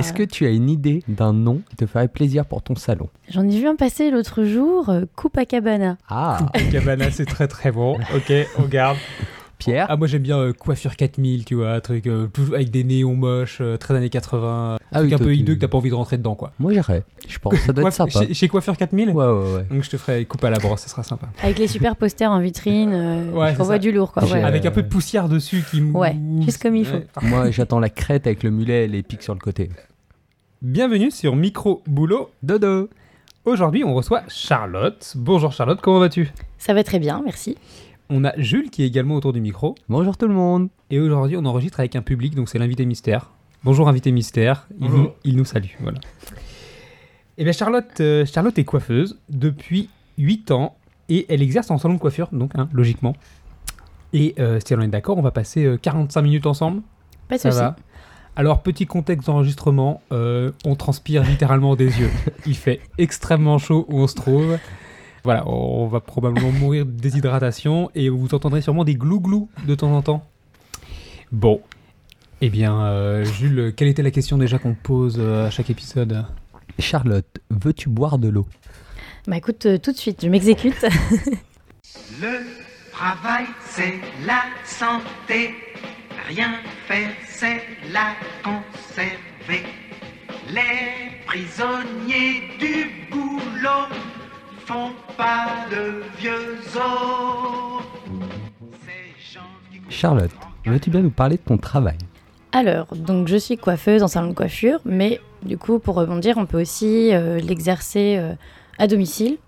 [0.00, 3.08] Est-ce que tu as une idée d'un nom qui te ferait plaisir pour ton salon?
[3.28, 5.98] J'en ai vu un passer l'autre jour, euh, Copacabana.
[6.08, 6.38] Ah,
[6.72, 7.98] Cabana, c'est très très bon.
[8.14, 8.96] Ok, on garde.
[9.58, 9.84] Pierre?
[9.90, 13.58] Ah, moi j'aime bien euh, Coiffure 4000, tu vois, truc euh, avec des néons moches,
[13.60, 14.78] euh, très années 80.
[14.90, 16.52] Ah truc oui, un peu hideux que t'as pas envie de rentrer dedans, quoi.
[16.58, 17.04] Moi j'irais.
[17.28, 18.20] Je pense que ça doit être sympa.
[18.24, 19.66] Chez, chez Coiffure 4000 Ouais, ouais, ouais.
[19.70, 21.28] Donc je te ferai coupe à la brosse, ça sera sympa.
[21.42, 24.24] Avec les super posters en vitrine, euh, Ouais, on voit du lourd quoi.
[24.24, 24.42] Ouais.
[24.42, 26.96] Avec un peu de poussière dessus qui mou- Ouais, juste comme il faut.
[27.20, 29.68] Moi j'attends la crête avec le mulet et les pics sur le côté.
[30.62, 32.28] Bienvenue sur Micro Boulot.
[32.42, 32.90] Dodo
[33.46, 35.14] Aujourd'hui, on reçoit Charlotte.
[35.16, 36.30] Bonjour Charlotte, comment vas-tu?
[36.58, 37.56] Ça va très bien, merci.
[38.10, 39.74] On a Jules qui est également autour du micro.
[39.88, 43.30] Bonjour tout le monde Et aujourd'hui, on enregistre avec un public, donc c'est l'invité mystère.
[43.64, 44.98] Bonjour invité mystère, il, Bonjour.
[44.98, 45.70] nous, il nous salue.
[45.80, 45.98] Voilà.
[47.38, 49.88] Et bien Charlotte, euh, Charlotte est coiffeuse depuis
[50.18, 50.76] 8 ans
[51.08, 53.16] et elle exerce en salon de coiffure, donc hein, logiquement.
[54.12, 56.82] Et euh, si on est d'accord, on va passer euh, 45 minutes ensemble?
[57.28, 57.62] Pas de souci.
[58.36, 62.10] Alors, petit contexte d'enregistrement, euh, on transpire littéralement des yeux.
[62.46, 64.58] Il fait extrêmement chaud où on se trouve.
[65.24, 69.92] Voilà, on va probablement mourir de déshydratation et vous entendrez sûrement des glou-glou de temps
[69.94, 70.26] en temps.
[71.32, 71.60] Bon.
[72.40, 76.24] Eh bien, euh, Jules, quelle était la question déjà qu'on pose euh, à chaque épisode?
[76.78, 78.46] Charlotte, veux-tu boire de l'eau?
[79.26, 80.80] Bah écoute, euh, tout de suite, je m'exécute.
[82.22, 82.40] Le
[82.92, 85.54] travail, c'est la santé.
[86.28, 86.54] Rien
[86.86, 89.66] faire, c'est la conserver.
[90.48, 93.86] Les prisonniers du boulot
[94.66, 97.82] font pas de vieux os.
[99.88, 100.30] Charlotte,
[100.64, 101.98] veux-tu bien nous parler de ton travail?
[102.52, 106.46] Alors, donc je suis coiffeuse en salon de coiffure, mais du coup, pour rebondir, on
[106.46, 108.34] peut aussi euh, l'exercer euh,
[108.78, 109.38] à domicile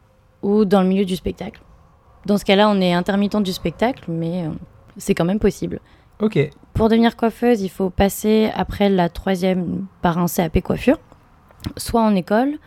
[0.42, 1.60] ou dans le milieu du spectacle.
[2.26, 4.50] Dans ce cas-là, on est intermittent du spectacle, mais euh,
[4.96, 5.80] c'est quand même possible.
[6.74, 10.98] Pour devenir coiffeuse, il faut passer après la troisième par un CAP coiffure,
[11.76, 12.58] soit en école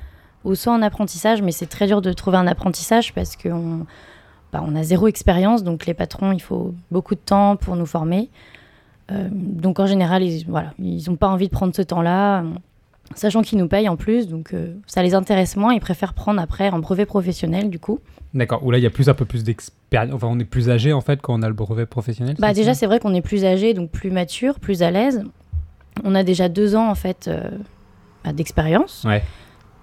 [0.44, 3.86] ou soit en apprentissage, mais c'est très dur de trouver un apprentissage parce qu'on
[4.54, 7.86] bah, on a zéro expérience, donc les patrons, il faut beaucoup de temps pour nous
[7.86, 8.30] former.
[9.12, 12.44] Euh, donc en général, ils n'ont pas envie de prendre ce temps-là,
[13.14, 16.42] sachant qu'ils nous payent en plus, donc euh, ça les intéresse moins, ils préfèrent prendre
[16.42, 18.00] après un brevet professionnel du coup.
[18.34, 18.66] D'accord.
[18.66, 20.14] Où là, il y a plus un peu plus d'expérience.
[20.14, 22.36] Enfin, on est plus âgé en fait quand on a le brevet professionnel.
[22.40, 25.24] Bah déjà, c'est vrai qu'on est plus âgé, donc plus mature, plus à l'aise.
[26.04, 27.50] On a déjà deux ans en fait euh,
[28.26, 29.04] bah, d'expérience.
[29.08, 29.24] Ouais.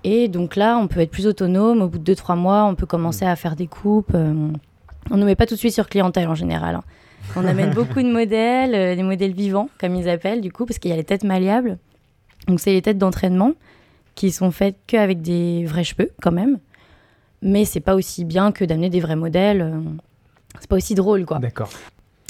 [0.05, 1.81] Et donc là, on peut être plus autonome.
[1.81, 4.13] Au bout de deux trois mois, on peut commencer à faire des coupes.
[4.15, 4.49] euh,
[5.11, 6.75] on ne met pas tout de suite sur clientèle en général.
[6.75, 6.83] hein.
[7.37, 10.91] On amène beaucoup de modèles, des modèles vivants comme ils appellent du coup, parce qu'il
[10.91, 11.79] y a les têtes malléables.
[12.49, 13.53] Donc c'est les têtes d'entraînement
[14.15, 16.59] qui sont faites qu'avec des vrais cheveux quand même.
[17.41, 19.63] Mais c'est pas aussi bien que d'amener des vrais modèles.
[19.63, 19.81] euh,
[20.61, 21.39] C'est pas aussi drôle quoi.
[21.39, 21.71] D'accord.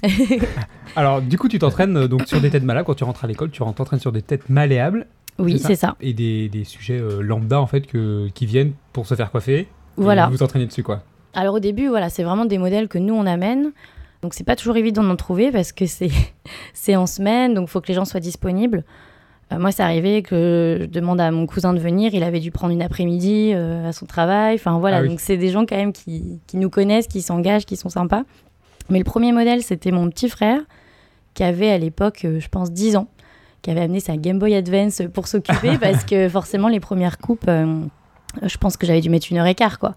[0.97, 2.87] Alors, du coup, tu t'entraînes euh, donc sur des têtes malléables.
[2.87, 5.07] Quand tu rentres à l'école, tu t'entraînes sur des têtes malléables
[5.39, 9.07] Oui, C'est ça et des, des sujets euh, lambda en fait que, qui viennent pour
[9.07, 9.69] se faire coiffer.
[9.97, 10.27] Voilà.
[10.29, 11.03] Et vous entraînez dessus quoi.
[11.35, 13.73] Alors au début, voilà, c'est vraiment des modèles que nous on amène.
[14.23, 16.11] Donc c'est pas toujours évident d'en trouver parce que c'est
[16.75, 18.85] c'est en semaine, donc il faut que les gens soient disponibles.
[19.53, 22.15] Euh, moi, c'est arrivé que je demande à mon cousin de venir.
[22.15, 24.55] Il avait dû prendre une après-midi euh, à son travail.
[24.57, 25.09] Enfin voilà, Ah oui.
[25.09, 28.23] donc c'est des gens quand même qui, qui nous connaissent, qui s'engagent, qui sont sympas.
[28.91, 30.61] Mais le premier modèle, c'était mon petit frère
[31.35, 33.09] qui avait à l'époque, euh, je pense, 10 ans,
[33.63, 37.47] qui avait amené sa Game Boy Advance pour s'occuper parce que forcément les premières coupes,
[37.49, 37.81] euh,
[38.43, 39.95] je pense que j'avais dû mettre une heure et quart quoi.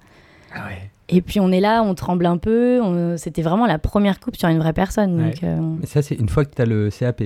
[0.53, 0.89] Ah ouais.
[1.09, 2.79] Et puis on est là, on tremble un peu.
[2.81, 5.17] on- C'était vraiment la première coupe sur une vraie personne.
[5.17, 7.23] Donc, euh, Et ça c'est une fois que tu as le CAP.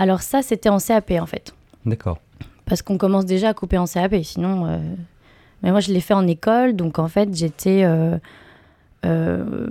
[0.00, 1.54] Alors ça, c'était en CAP en fait.
[1.86, 2.18] D'accord.
[2.64, 4.14] Parce qu'on commence déjà à couper en CAP.
[4.24, 4.78] Sinon, euh,
[5.62, 6.74] mais moi je l'ai fait en école.
[6.74, 7.82] Donc en fait, j'étais...
[7.84, 8.18] euh,
[9.06, 9.68] euh,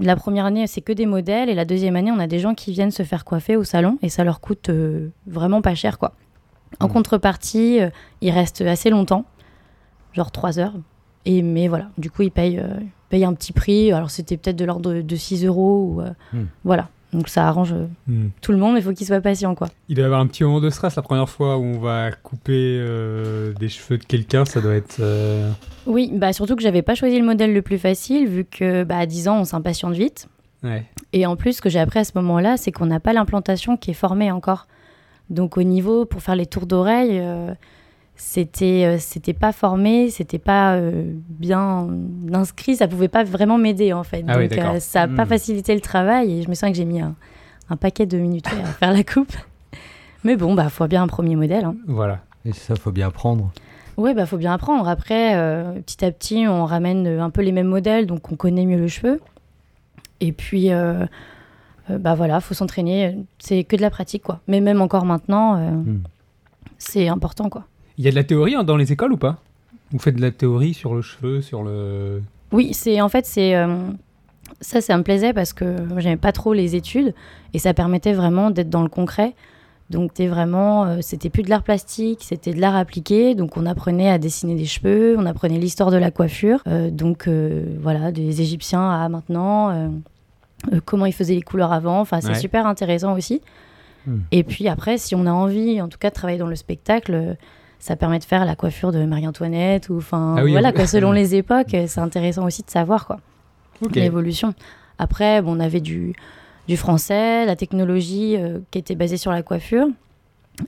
[0.00, 1.48] La première année, c'est que des modèles.
[1.48, 3.98] Et la deuxième année, on a des gens qui viennent se faire coiffer au salon.
[4.02, 4.70] Et ça leur coûte
[5.26, 6.12] vraiment pas cher quoi.
[6.80, 6.92] En Mm.
[6.92, 7.78] contrepartie,
[8.20, 9.24] ils restent assez longtemps.
[10.12, 10.74] Genre trois heures.
[11.26, 13.92] Et, mais voilà, du coup, ils payent, ils payent un petit prix.
[13.92, 15.94] Alors, c'était peut-être de l'ordre de, de 6 euros.
[15.96, 16.02] Ou,
[16.36, 16.46] Hmm.
[16.64, 16.88] Voilà.
[17.14, 18.28] Donc, ça arrange euh, Hmm.
[18.42, 19.68] tout le monde, mais il faut qu'ils soient patients, quoi.
[19.88, 22.10] Il doit y avoir un petit moment de stress la première fois où on va
[22.12, 24.44] couper euh, des cheveux de quelqu'un.
[24.44, 24.96] Ça doit être.
[25.00, 25.50] euh,
[25.86, 28.98] Oui, bah, surtout que j'avais pas choisi le modèle le plus facile, vu que bah,
[28.98, 30.28] à 10 ans, on s'impatiente vite.
[30.62, 30.84] Ouais.
[31.12, 33.76] Et en plus, ce que j'ai appris à ce moment-là, c'est qu'on n'a pas l'implantation
[33.76, 34.66] qui est formée encore.
[35.30, 37.54] Donc, au niveau, pour faire les tours d'oreille, euh,
[38.16, 41.88] c'était euh, c'était pas formé, c'était pas euh, bien
[42.32, 44.24] inscrit, ça pouvait pas vraiment m'aider en fait.
[44.28, 44.76] Ah oui, Donc, d'accord.
[44.80, 45.28] ça a pas Hmm.
[45.28, 47.14] facilité le travail et je me sens que j'ai mis un,
[47.70, 49.32] un paquet de minutes à faire la coupe.
[50.22, 51.64] Mais bon, bah, faut bien un premier modèle.
[51.64, 51.74] hein.
[51.86, 52.20] Voilà.
[52.46, 53.50] Et ça faut bien apprendre.
[53.96, 54.88] Ouais, bah faut bien apprendre.
[54.88, 58.36] Après, euh, petit à petit, on ramène euh, un peu les mêmes modèles, donc on
[58.36, 59.20] connaît mieux le cheveu.
[60.20, 61.04] Et puis, euh,
[61.90, 63.16] euh, bah voilà, faut s'entraîner.
[63.38, 64.40] C'est que de la pratique, quoi.
[64.48, 66.02] Mais même encore maintenant, euh, Hmm.
[66.78, 67.64] c'est important quoi.
[67.98, 69.38] Il y a de la théorie hein, dans les écoles ou pas?
[69.92, 72.22] Vous faites de la théorie sur le cheveu, sur le.
[72.52, 73.76] Oui, c'est en fait c'est euh,
[74.60, 77.14] ça, ça me plaisait parce que moi, j'aimais pas trop les études
[77.52, 79.34] et ça permettait vraiment d'être dans le concret.
[79.90, 83.34] Donc c'était vraiment, euh, c'était plus de l'art plastique, c'était de l'art appliqué.
[83.34, 86.62] Donc on apprenait à dessiner des cheveux, on apprenait l'histoire de la coiffure.
[86.66, 89.90] Euh, donc euh, voilà, des Égyptiens à maintenant,
[90.86, 92.00] comment ils faisaient les couleurs avant.
[92.00, 92.34] Enfin c'est Ouais.
[92.34, 93.42] super intéressant aussi.
[94.06, 94.20] Hmm.
[94.32, 97.36] Et puis après, si on a envie, en tout cas, de travailler dans le spectacle,
[97.78, 100.74] ça permet de faire la coiffure de Marie-Antoinette ou enfin Ah oui, voilà oui.
[100.74, 103.20] quoi, selon les époques, c'est intéressant aussi de savoir quoi
[103.94, 104.54] l'évolution.
[104.98, 106.14] Après, bon, on avait du,
[106.68, 109.86] du français, la technologie euh, qui était basée sur la coiffure,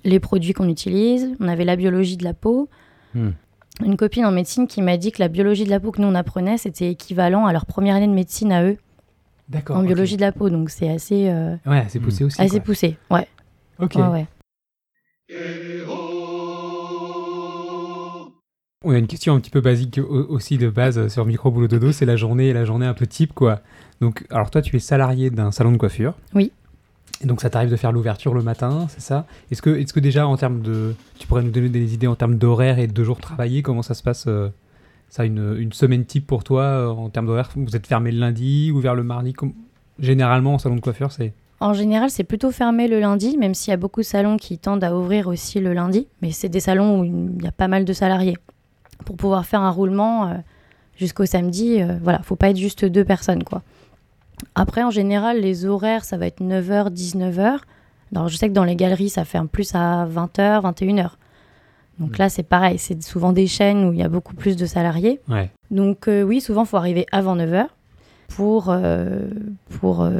[0.04, 2.68] les produits qu'on utilise, on avait la biologie de la peau.
[3.14, 3.30] Hmm.
[3.84, 6.08] Une copine en médecine qui m'a dit que la biologie de la peau que nous
[6.08, 8.76] on apprenait, c'était équivalent à leur première année de médecine à eux
[9.48, 9.76] D'accord.
[9.76, 10.50] en biologie de la peau.
[10.50, 12.40] Donc c'est assez, euh, Ouais, c'est poussé aussi.
[12.40, 12.60] assez quoi.
[12.64, 12.96] poussé.
[13.10, 13.28] Ouais,
[13.78, 13.94] Ok.
[13.94, 14.26] ouais, ouais.
[18.88, 21.66] On a une question un petit peu basique au- aussi de base sur Micro Boulot
[21.66, 23.60] Dodo, c'est la journée, la journée un peu type quoi.
[24.00, 26.14] Donc, alors toi, tu es salarié d'un salon de coiffure.
[26.34, 26.52] Oui.
[27.22, 29.26] Et donc, ça t'arrive de faire l'ouverture le matin, c'est ça?
[29.50, 32.14] Est-ce que, est que déjà en termes de, tu pourrais nous donner des idées en
[32.14, 34.50] termes d'horaire et de jours travaillés Comment ça se passe euh,
[35.08, 37.48] Ça, une, une semaine type pour toi euh, en termes d'horaire?
[37.56, 39.32] Vous êtes fermé le lundi, ouvert le mardi?
[39.32, 39.54] Comme-
[39.98, 43.70] Généralement, en salon de coiffure, c'est En général, c'est plutôt fermé le lundi, même s'il
[43.70, 46.06] y a beaucoup de salons qui tendent à ouvrir aussi le lundi.
[46.20, 48.36] Mais c'est des salons où il y a pas mal de salariés.
[49.04, 50.34] Pour pouvoir faire un roulement euh,
[50.96, 53.62] jusqu'au samedi, euh, voilà, faut pas être juste deux personnes, quoi.
[54.54, 57.58] Après, en général, les horaires, ça va être 9h, 19h.
[58.14, 61.10] Alors, je sais que dans les galeries, ça ferme plus à 20h, 21h.
[61.98, 62.16] Donc Mm.
[62.18, 65.20] là, c'est pareil, c'est souvent des chaînes où il y a beaucoup plus de salariés.
[65.28, 65.50] Ouais.
[65.70, 67.66] Donc euh, oui, souvent, il faut arriver avant 9h
[68.28, 69.20] pour, euh,
[69.80, 70.10] pour euh,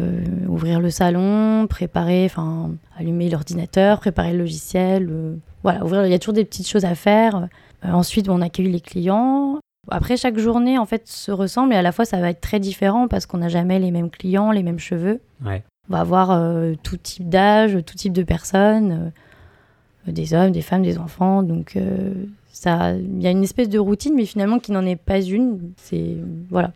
[0.48, 5.10] ouvrir le salon, préparer, enfin, allumer l'ordinateur, préparer le logiciel.
[5.62, 7.48] voilà, ouvrir, il y a toujours des petites choses à faire.
[7.86, 9.58] Euh, ensuite, on accueille les clients.
[9.90, 12.58] Après, chaque journée, en fait, se ressemble et à la fois, ça va être très
[12.58, 15.20] différent parce qu'on n'a jamais les mêmes clients, les mêmes cheveux.
[15.44, 15.62] Ouais.
[15.88, 19.12] On va avoir euh, tout type d'âge, tout type de personnes,
[20.08, 21.44] euh, des hommes, des femmes, des enfants.
[21.44, 22.14] Donc, euh,
[22.52, 25.72] ça, il y a une espèce de routine, mais finalement qui n'en est pas une.
[25.76, 26.16] C'est
[26.50, 26.72] voilà.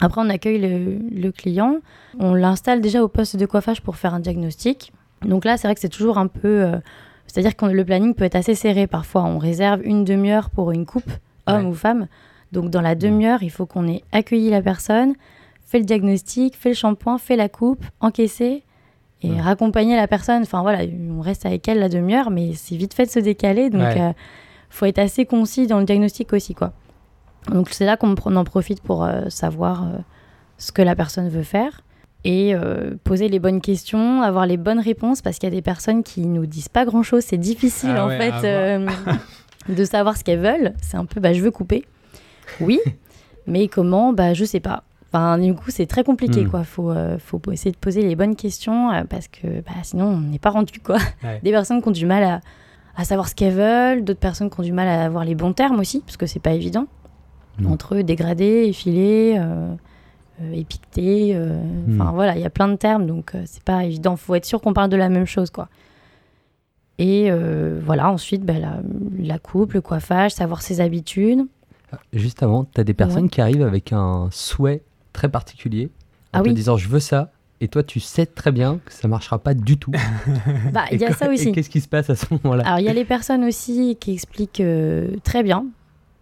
[0.00, 1.78] Après, on accueille le, le client,
[2.20, 4.92] on l'installe déjà au poste de coiffage pour faire un diagnostic.
[5.22, 6.70] Donc là, c'est vrai que c'est toujours un peu,
[7.28, 9.22] c'est-à-dire que le planning peut être assez serré parfois.
[9.24, 11.10] On réserve une demi-heure pour une coupe,
[11.46, 11.70] homme Ouais.
[11.70, 12.08] ou femme.
[12.50, 15.14] Donc dans la demi-heure, il faut qu'on ait accueilli la personne,
[15.66, 18.64] fait le diagnostic, fait le shampoing, fait la coupe, encaissé
[19.22, 19.40] et Ouais.
[19.40, 20.42] raccompagner la personne.
[20.42, 23.68] Enfin voilà, on reste avec elle la demi-heure, mais c'est vite fait de se décaler.
[23.70, 24.00] Donc Ouais.
[24.00, 24.12] euh,
[24.70, 26.72] faut être assez concis dans le diagnostic aussi, quoi.
[27.52, 29.98] Donc c'est là qu'on en en profite pour euh, savoir euh,
[30.58, 31.82] ce que la personne veut faire
[32.24, 35.62] et euh, poser les bonnes questions, avoir les bonnes réponses parce qu'il y a des
[35.62, 37.22] personnes qui nous disent pas grand chose.
[37.24, 38.86] C'est difficile Ah en ouais, fait euh,
[39.68, 40.74] de savoir ce qu'elles veulent.
[40.82, 41.84] C'est un peu bah je veux couper.
[42.60, 42.80] Oui,
[43.46, 44.12] mais comment?
[44.12, 44.82] Bah je sais pas.
[45.10, 46.50] Enfin, du coup, c'est très compliqué, Hmm.
[46.50, 46.64] quoi.
[46.64, 50.38] Faut, euh, faut essayer de poser les bonnes questions parce que bah, sinon, on n'est
[50.38, 50.98] pas rendu, quoi.
[51.24, 51.40] Ouais.
[51.42, 52.40] Des personnes qui ont du mal à,
[52.94, 55.54] à savoir ce qu'elles veulent, d'autres personnes qui ont du mal à avoir les bons
[55.54, 56.86] termes aussi, parce que c'est pas évident.
[57.66, 59.40] Entre eux, dégradé, effilé,
[60.42, 61.58] euh, épiqueté, euh,
[61.88, 62.14] enfin Hmm.
[62.14, 64.16] voilà, il y a plein de termes, donc euh, c'est pas évident.
[64.16, 65.68] Faut être sûr qu'on parle de la même chose, quoi.
[67.00, 67.30] Et
[67.84, 68.80] voilà, ensuite, bah, la,
[69.18, 71.46] la coupe, le coiffage, savoir ses habitudes.
[72.12, 75.90] Juste avant, tu as des personnes qui arrivent avec un souhait très particulier
[76.32, 76.54] en Ah te oui.
[76.54, 77.30] disant je veux ça.
[77.60, 79.92] Et toi, tu sais très bien que ça marchera pas du tout.
[80.72, 81.52] Bah, il y a ça aussi.
[81.52, 82.64] Qu'est-ce qui se passe à ce moment-là?
[82.66, 85.66] Alors, il y a les personnes aussi qui expliquent euh, très bien,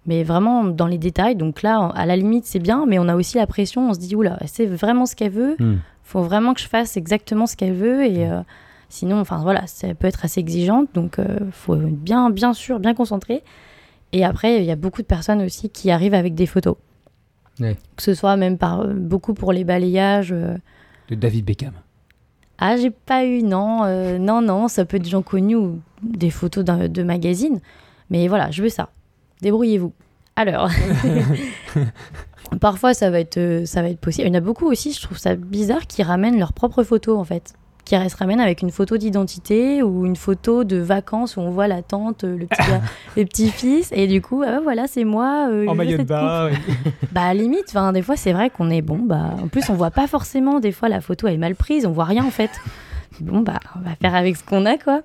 [0.06, 1.36] mais vraiment dans les détails.
[1.36, 3.90] Donc là, à la limite, c'est bien, mais on a aussi la pression.
[3.90, 5.56] On se dit, oula, c'est vraiment ce qu'elle veut.
[5.58, 5.76] Hmm.
[6.04, 8.04] faut vraiment que je fasse exactement ce qu'elle veut.
[8.04, 8.40] Et euh,
[8.88, 10.88] sinon, enfin voilà, ça peut être assez exigeante.
[10.94, 13.42] Donc, euh, faut être bien, bien sûr, bien concentré.
[14.12, 16.76] Et après, il y a beaucoup de personnes aussi qui arrivent avec des photos.
[17.58, 17.76] Ouais.
[17.96, 20.30] Que ce soit même par euh, beaucoup pour les balayages.
[20.32, 20.56] euh,
[21.08, 21.72] De David Beckham.
[22.58, 23.84] ah, j'ai pas eu, non,
[24.18, 27.60] non, non, ça peut être des gens connus ou des photos de magazines.
[28.10, 28.90] Mais voilà, je veux ça.
[29.42, 29.92] Débrouillez-vous.
[30.36, 30.68] Alors,
[32.60, 34.26] parfois ça va, être, euh, ça va être possible.
[34.28, 37.18] Il y en a beaucoup aussi, je trouve ça bizarre, qui ramènent leurs propres photos
[37.18, 37.54] en fait.
[37.84, 41.68] Qui se ramènent avec une photo d'identité ou une photo de vacances où on voit
[41.68, 42.62] la tante, euh, le petit,
[43.16, 43.92] le petit-fils.
[43.92, 45.46] Et du coup, ah, voilà, c'est moi.
[45.52, 46.50] euh, En maillot de bain.
[47.12, 49.92] Bah limite, enfin des fois c'est vrai qu'on est bon, bah en plus on voit
[49.92, 52.50] pas forcément, des fois la photo est mal prise, on voit rien en fait.
[53.20, 55.02] Bon bah on va faire avec ce qu'on a quoi.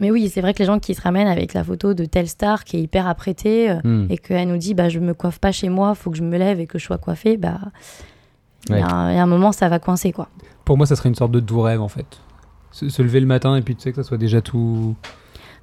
[0.00, 2.28] Mais oui, c'est vrai que les gens qui se ramènent avec la photo de telle
[2.28, 4.06] star qui est hyper apprêtée euh, Hmm.
[4.10, 6.36] et qu'elle nous dit bah je me coiffe pas chez moi, faut que je me
[6.38, 7.60] lève et que je sois coiffée, bah
[8.68, 8.82] il y, Ouais.
[8.82, 10.28] a un moment ça va coincer quoi.
[10.64, 12.18] Pour moi, ça serait une sorte de doux rêve en fait.
[12.72, 14.96] Se, se lever le matin et puis tu sais que ça soit déjà tout.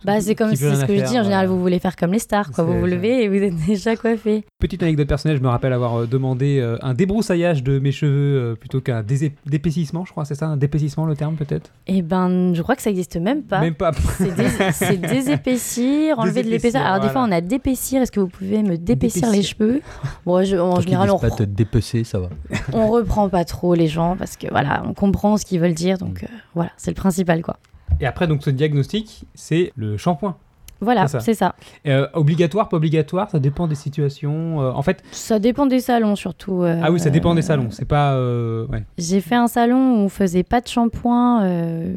[0.05, 1.19] Bah, c'est comme veut ce que je dis.
[1.19, 1.47] En général, voilà.
[1.47, 2.63] vous voulez faire comme les stars, quoi.
[2.63, 4.43] Vous vous levez et vous êtes déjà coiffé.
[4.59, 8.11] Petite anecdote personnelle, je me rappelle avoir euh, demandé euh, un débroussaillage de mes cheveux
[8.51, 9.03] euh, plutôt qu'un
[9.45, 11.71] d'épaississement, je crois, c'est ça Un dépaississement le terme peut-être?
[11.87, 13.59] Et ben, je crois que ça existe même pas.
[13.59, 13.91] Même pas.
[14.17, 16.81] C'est dés- c'est désépaissir, enlever de l'épaisseur.
[16.85, 18.01] Alors, des fois, on a d'épaissir.
[18.01, 19.81] Est-ce que vous pouvez me d'épaissir les cheveux?
[20.25, 22.29] Bon, je- en général, on, pas te dépecer, ça va.
[22.73, 25.97] on reprend pas trop les gens parce que voilà, on comprend ce qu'ils veulent dire.
[25.97, 27.57] Donc, euh, voilà, c'est le principal, quoi.
[27.99, 30.35] Et après, donc ce diagnostic, c'est le shampoing.
[30.81, 31.55] Voilà, C'est ça.
[31.87, 34.61] Euh, obligatoire, pas obligatoire, ça dépend des situations.
[34.61, 36.63] euh, en fait, Ça dépend des salons, surtout.
[36.63, 37.69] euh, ah oui, ça dépend des salons.
[37.71, 38.15] C'est pas.
[38.15, 38.83] euh, ouais.
[38.97, 41.93] J'ai fait un salon où on faisait pas de shampoing euh,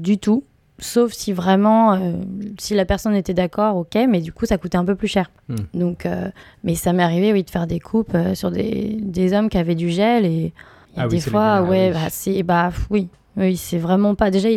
[0.00, 0.44] du tout,
[0.78, 2.12] sauf si vraiment, euh,
[2.56, 5.28] si la personne était d'accord, ok, mais du coup ça coûtait un peu plus cher.
[5.48, 5.56] Hmm.
[5.74, 6.30] Donc, euh,
[6.62, 9.58] mais ça m'est arrivé, oui, de faire des coupes euh, sur des, des hommes qui
[9.58, 10.52] avaient du gel et,
[10.92, 11.94] il y a Ah des fois, ah ouais, oui.
[11.94, 14.30] bah, c'est, bah oui, oui, c'est vraiment pas.
[14.30, 14.48] Déjà,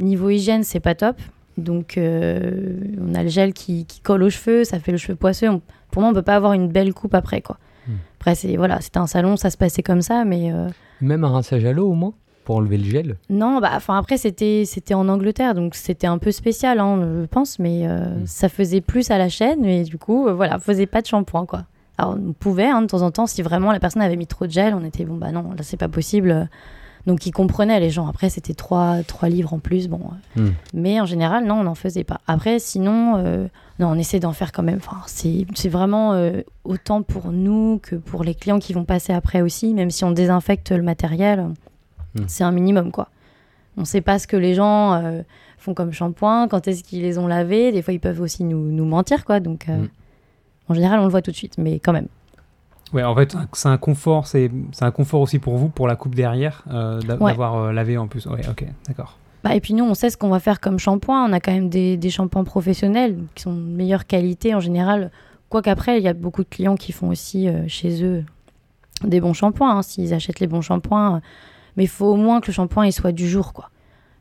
[0.00, 1.16] niveau hygiène, c'est pas top.
[1.58, 5.14] Donc, euh, on a le gel qui, qui colle aux cheveux, ça fait le cheveu
[5.16, 5.48] poisseux.
[5.48, 7.56] On- pour moi, on peut pas avoir une belle coupe après, quoi.
[7.88, 7.92] Hmm.
[8.18, 10.52] Après, c'est voilà, c'était un salon, ça se passait comme ça, mais.
[10.52, 10.68] euh,
[11.00, 12.12] Même un rinçage à l'eau au moins
[12.44, 13.16] pour enlever le gel?
[13.30, 17.26] non, bah, enfin après c'était c'était en Angleterre, donc c'était un peu spécial, hein, je
[17.26, 18.26] pense, mais euh, Mm.
[18.26, 21.64] ça faisait plus à la chaîne, mais du coup, voilà, faisait pas de shampoing, quoi.
[21.98, 24.46] Alors on pouvait, hein, de temps en temps, si vraiment la personne avait mis trop
[24.46, 26.48] de gel, on était bon, bah non, là c'est pas possible.
[27.06, 28.08] Donc ils comprenaient les gens.
[28.08, 30.00] Après c'était 3, trois livres en plus, bon.
[30.36, 30.40] euh.
[30.48, 30.54] Mm.
[30.74, 32.20] Mais en général, non, on n'en faisait pas.
[32.26, 33.46] Après, sinon, euh,
[33.78, 34.78] non, on essaie d'en faire quand même.
[34.78, 39.40] Enfin, c'est vraiment euh, autant pour nous que pour les clients qui vont passer après
[39.42, 41.46] aussi, même si on désinfecte le matériel,
[42.14, 42.24] Mm.
[42.28, 43.08] c'est un minimum, quoi.
[43.76, 45.20] On sait pas ce que les gens euh,
[45.58, 47.72] font comme shampoing, quand est-ce qu'ils les ont lavés.
[47.72, 49.38] Des fois, ils peuvent aussi nous, nous mentir, quoi.
[49.38, 49.88] Donc, euh, Mm.
[50.70, 52.08] en général, on le voit tout de suite, mais quand même.
[52.92, 54.50] Ouais, en fait, c'est un confort, c'est
[54.80, 57.30] un confort aussi pour vous, pour la coupe derrière, euh, Ouais.
[57.32, 58.26] d'avoir euh, lavé en plus.
[58.26, 59.18] Ouais, ok, d'accord.
[59.44, 61.28] Bah, et puis nous, on sait ce qu'on va faire comme shampoing.
[61.28, 65.10] On a quand même des, des shampoings professionnels qui sont de meilleure qualité en général.
[65.48, 68.24] Quoique après, il y a beaucoup de clients qui font aussi euh, chez eux
[69.04, 71.20] des bons shampoings, hein, s'ils achètent les bons shampoings.
[71.76, 73.70] Mais il faut au moins que le shampoing il soit du jour, quoi.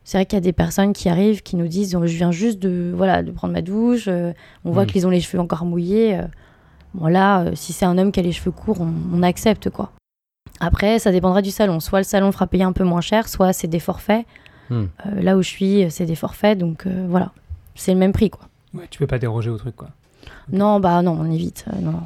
[0.03, 2.31] C'est vrai qu'il y a des personnes qui arrivent, qui nous disent oh, Je viens
[2.31, 4.34] juste de, voilà, de prendre ma douche, euh,
[4.65, 4.88] on voit Mm.
[4.88, 6.17] qu'ils ont les cheveux encore mouillés.
[6.19, 6.24] euh.
[6.96, 9.70] Bon, là, euh, si c'est un homme qui a les cheveux courts, on, on accepte,
[9.70, 9.92] quoi.
[10.60, 11.80] Après, ça dépendra du salon.
[11.80, 14.25] Soit le salon fera payer un peu moins cher, soit c'est des forfaits.
[14.70, 14.86] Hmm.
[15.06, 17.32] Euh, là où je suis, c'est des forfaits, donc euh, voilà.
[17.75, 18.48] C'est le même prix, quoi.
[18.74, 19.90] Ouais, tu peux pas déroger au truc, quoi.
[20.52, 21.66] Non, bah non, on évite.
[21.74, 22.02] euh, non, non.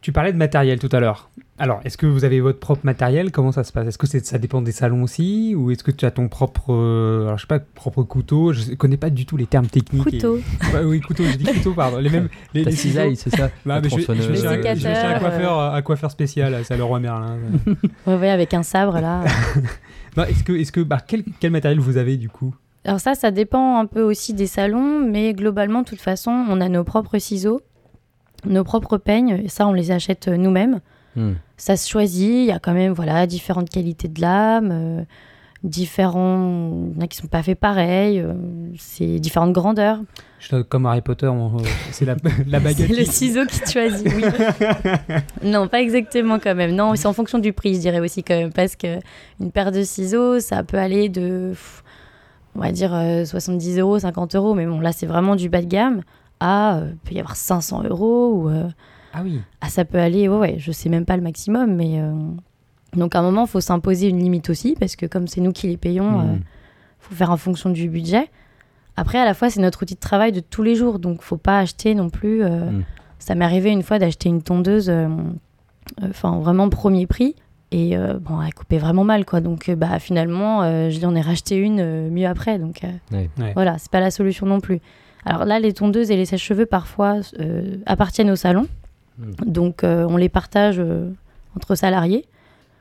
[0.00, 1.28] Tu parlais de matériel tout à l'heure.
[1.60, 3.32] Alors, est-ce que vous avez votre propre matériel?
[3.32, 3.88] Comment ça se passe?
[3.88, 5.54] Est-ce que ça dépend des salons aussi?
[5.56, 8.52] Ou est-ce que tu as ton propre, euh, alors, je sais pas, propre couteau?
[8.52, 10.06] Je connais pas du tout les termes techniques.
[10.06, 10.34] et- Couteau.
[10.72, 11.98] Ouais, oui, couteau, j'ai dit couteau, pardon.
[11.98, 12.28] Les mêmes.
[12.54, 12.90] Les, Ta les ciseaux.
[12.90, 13.50] cisaille, c'est ça?
[13.66, 17.38] Bah, mais je, vais- je vais un- coiffeur, un coiffeur spécial, c'est le roi Merlin.
[18.06, 19.24] Ouais, ouais, avec un sabre, là.
[20.28, 22.54] est-ce que, est-ce que, bah, quel, quel matériel vous avez du coup?
[22.84, 26.60] Alors ça, ça dépend un peu aussi des salons, mais globalement, de toute façon, on
[26.60, 27.60] a nos propres ciseaux,
[28.46, 30.80] nos propres peignes, et ça, on les achète euh, nous-mêmes.
[31.16, 31.32] Hmm.
[31.58, 35.02] Ça se choisit, il y a quand même voilà, différentes qualités de lame, euh,
[35.64, 36.86] différents...
[36.92, 38.32] Il y en a qui sont pas faits pareil, euh,
[38.78, 39.98] c'est différentes grandeurs.
[40.38, 41.48] Je comme Harry Potter, euh,
[41.90, 42.14] c'est la,
[42.46, 42.88] la baguette.
[42.88, 44.22] C'est le ciseau qui te choisit, oui.
[45.50, 46.74] non, pas exactement quand même.
[46.74, 48.98] Non, c'est en fonction du prix, je dirais aussi quand même, parce que
[49.40, 51.54] une paire de ciseaux, ça peut aller de,
[52.54, 55.60] on va dire, euh, 70 euros, 50 euros, mais bon, là, c'est vraiment du bas
[55.60, 56.02] de gamme,
[56.38, 58.50] à, euh, peut y avoir 500 euros, ou
[59.18, 59.40] Ah oui.
[59.60, 62.00] ah, ça peut aller, ouais, ouais, je sais même pas le maximum, mais...
[62.00, 62.12] euh,
[62.96, 65.52] donc à un moment, il faut s'imposer une limite aussi, parce que comme c'est nous
[65.52, 66.30] qui les payons, Hmm.
[66.30, 66.36] euh,
[67.00, 68.28] faut faire en fonction du budget.
[68.96, 71.36] Après, à la fois, c'est notre outil de travail de tous les jours, donc faut
[71.36, 72.42] pas acheter non plus.
[72.42, 72.84] euh, Mm.
[73.20, 75.08] Ça m'est arrivé une fois d'acheter une tondeuse, euh,
[76.02, 77.34] euh, enfin vraiment premier prix,
[77.72, 79.40] et euh, bon, elle coupait vraiment mal, quoi.
[79.40, 82.82] Donc euh, bah finalement, euh, je lui en ai racheté une euh, mieux après, donc
[82.84, 83.28] euh, Ouais.
[83.38, 83.52] Ouais.
[83.54, 84.80] voilà, c'est pas la solution non plus.
[85.24, 88.66] Alors là, les tondeuses et les sèches-cheveux parfois euh, appartiennent au salon,
[89.18, 89.50] Mm.
[89.50, 91.10] donc euh, on les partage euh,
[91.56, 92.24] entre salariés.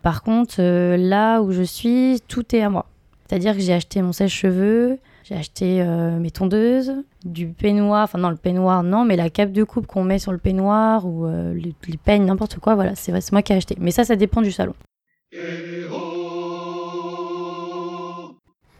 [0.04, 2.86] Par contre, euh, là où je suis, tout est à moi.
[3.28, 6.94] C'est-à-dire que j'ai acheté mon sèche-cheveux, j'ai acheté euh, mes tondeuses,
[7.26, 10.32] du peignoir, enfin non, le peignoir, non, mais la cape de coupe qu'on met sur
[10.32, 13.58] le peignoir ou euh, les, les peignes, n'importe quoi, voilà, c'est c'est moi qui ai
[13.58, 13.76] acheté.
[13.82, 14.74] Mais ça, ça dépend du salon.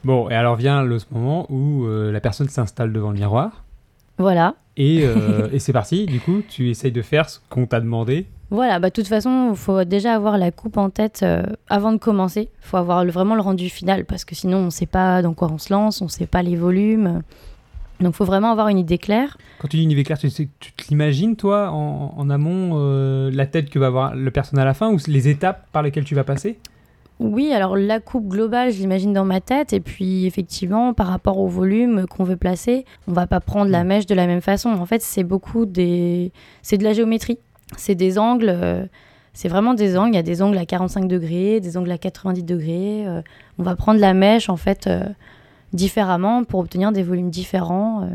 [0.06, 3.66] Bon, et alors vient le ce moment où euh, la personne s'installe devant le miroir.
[4.18, 4.56] Voilà.
[4.78, 8.26] Et, euh, et c'est parti, du coup, tu essayes de faire ce qu'on t'a demandé.
[8.50, 11.92] Voilà, bah, de toute façon, il faut déjà avoir la coupe en tête euh, avant
[11.92, 12.50] de commencer.
[12.64, 15.22] Il faut avoir le- vraiment le rendu final parce que sinon, on ne sait pas
[15.22, 17.22] dans quoi on se lance, on ne sait pas les volumes.
[18.00, 19.38] Donc, il faut vraiment avoir une idée claire.
[19.60, 23.32] Quand tu dis une idée claire, tu, tu te l'imagines, toi, en, en amont, euh,
[23.34, 26.06] la tête que va avoir le personne à la fin ou les étapes par lesquelles
[26.06, 26.58] tu vas passer?
[27.20, 29.74] Oui, alors la coupe globale, je l'imagine dans ma tête.
[29.74, 33.84] Et puis, effectivement, par rapport au volume qu'on veut placer, on va pas prendre la
[33.84, 33.88] Mm.
[33.88, 34.70] mèche de la même façon.
[34.70, 36.32] En fait, c'est beaucoup des.
[36.62, 37.40] C'est de la géométrie.
[37.76, 38.50] C'est des angles.
[38.50, 38.86] euh,
[39.34, 40.14] C'est vraiment des angles.
[40.14, 43.06] Il y a des angles à 45 degrés, des angles à 90 degrés.
[43.08, 43.22] euh,
[43.60, 45.04] On va prendre la mèche, en fait, euh,
[45.74, 48.08] différemment pour obtenir des volumes différents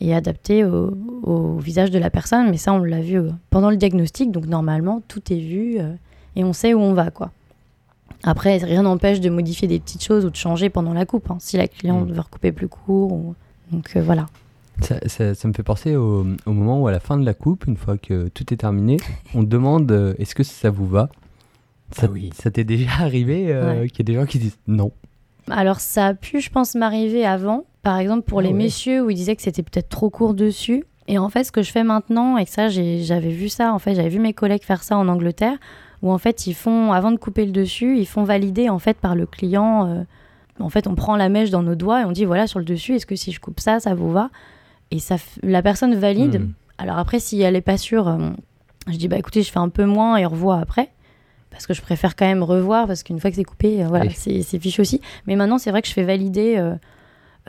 [0.00, 2.48] et adaptés au, au visage de la personne.
[2.50, 4.30] Mais ça, on l'a vu pendant le diagnostic.
[4.32, 5.78] Donc, normalement, tout est vu
[6.36, 7.30] et on sait où on va, quoi.
[8.24, 11.36] Après, rien n'empêche de modifier des petites choses ou de changer pendant la coupe, hein,
[11.40, 12.12] si la cliente Mm.
[12.12, 13.12] veut recouper plus court.
[13.12, 13.34] ou-
[13.70, 14.26] Donc euh, voilà.
[14.82, 17.34] Ça, ça- ça me fait penser au, au moment où, à la fin de la
[17.34, 18.98] coupe, une fois que tout est terminé,
[19.34, 21.08] on te demande euh, est-ce que ça vous va?
[21.92, 22.30] Ça, Ah oui.
[22.34, 23.88] ça t'est déjà arrivé euh, Ouais.
[23.88, 24.92] qu'il y ait des gens qui disent non?
[25.48, 27.64] Alors ça a pu, je pense, m'arriver avant.
[27.82, 28.54] Par exemple, pour Ah les ouais.
[28.54, 30.84] messieurs où ils disaient que c'était peut-être trop court dessus.
[31.08, 33.78] Et en fait, ce que je fais maintenant, et que ça, j'avais vu ça, en
[33.78, 35.56] fait, j'avais vu mes collègues faire ça en Angleterre,
[36.02, 38.96] où en fait, ils font, avant de couper le dessus, ils font valider en fait
[38.98, 39.86] par le client.
[39.88, 40.02] euh,
[40.60, 42.64] en fait, on prend la mèche dans nos doigts et on dit voilà sur le
[42.64, 44.30] dessus, est-ce que si je coupe ça, ça vous va?
[44.90, 46.40] Et ça, la personne valide.
[46.40, 46.52] Hmm.
[46.78, 48.30] Alors après, si elle est pas sûre, euh,
[48.88, 50.90] je dis bah écoutez, je fais un peu moins et revois après.
[51.50, 54.06] Parce que je préfère quand même revoir, parce qu'une fois que c'est coupé, euh, voilà,
[54.06, 54.42] Oui.
[54.42, 55.00] c'est fichu aussi.
[55.26, 56.62] Mais maintenant, c'est vrai que je fais valider,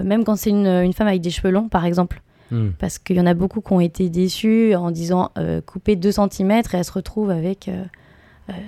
[0.02, 2.22] même quand c'est une, une femme avec des cheveux longs, par exemple.
[2.52, 2.70] Hmm.
[2.80, 6.12] Parce qu'il y en a beaucoup qui ont été déçus en disant euh, couper 2
[6.14, 7.70] cm et elles se retrouvent avec